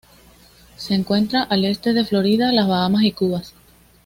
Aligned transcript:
Se 0.77 0.95
encuentra 0.95 1.43
al 1.43 1.63
este 1.63 1.93
de 1.93 2.03
Florida, 2.03 2.51
las 2.51 2.67
Bahamas 2.67 3.03
y 3.03 3.11
Cuba. 3.11 3.43